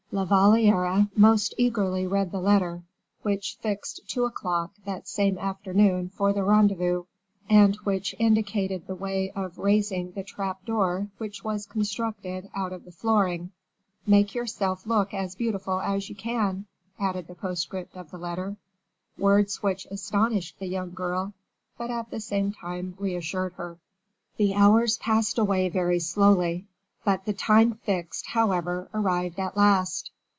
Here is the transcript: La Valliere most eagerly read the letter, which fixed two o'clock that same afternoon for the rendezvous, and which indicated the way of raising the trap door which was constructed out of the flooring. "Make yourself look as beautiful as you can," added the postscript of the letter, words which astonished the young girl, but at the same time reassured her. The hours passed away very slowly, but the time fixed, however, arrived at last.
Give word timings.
La 0.13 0.25
Valliere 0.25 1.07
most 1.15 1.53
eagerly 1.57 2.05
read 2.05 2.33
the 2.33 2.41
letter, 2.41 2.83
which 3.21 3.55
fixed 3.61 4.01
two 4.09 4.25
o'clock 4.25 4.71
that 4.83 5.07
same 5.07 5.37
afternoon 5.37 6.09
for 6.09 6.33
the 6.33 6.43
rendezvous, 6.43 7.05
and 7.49 7.77
which 7.85 8.13
indicated 8.19 8.85
the 8.87 8.93
way 8.95 9.31
of 9.37 9.57
raising 9.57 10.11
the 10.11 10.21
trap 10.21 10.65
door 10.65 11.07
which 11.17 11.45
was 11.45 11.65
constructed 11.65 12.49
out 12.53 12.73
of 12.73 12.83
the 12.83 12.91
flooring. 12.91 13.51
"Make 14.05 14.35
yourself 14.35 14.85
look 14.85 15.13
as 15.13 15.35
beautiful 15.35 15.79
as 15.79 16.09
you 16.09 16.15
can," 16.15 16.65
added 16.99 17.27
the 17.27 17.35
postscript 17.35 17.95
of 17.95 18.11
the 18.11 18.17
letter, 18.17 18.57
words 19.17 19.63
which 19.63 19.85
astonished 19.85 20.59
the 20.59 20.67
young 20.67 20.93
girl, 20.93 21.33
but 21.77 21.89
at 21.89 22.11
the 22.11 22.19
same 22.19 22.51
time 22.51 22.95
reassured 22.99 23.53
her. 23.53 23.77
The 24.35 24.55
hours 24.55 24.97
passed 24.97 25.37
away 25.37 25.69
very 25.69 25.99
slowly, 25.99 26.67
but 27.03 27.25
the 27.25 27.33
time 27.33 27.73
fixed, 27.73 28.27
however, 28.27 28.87
arrived 28.93 29.39
at 29.39 29.57
last. 29.57 30.11